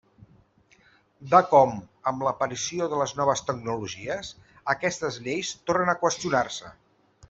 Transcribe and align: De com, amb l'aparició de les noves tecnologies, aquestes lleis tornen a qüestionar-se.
De 1.33 1.41
com, 1.51 1.75
amb 2.13 2.25
l'aparició 2.29 2.89
de 2.95 3.03
les 3.03 3.15
noves 3.21 3.47
tecnologies, 3.53 4.35
aquestes 4.77 5.25
lleis 5.29 5.57
tornen 5.71 5.97
a 5.97 6.01
qüestionar-se. 6.05 6.79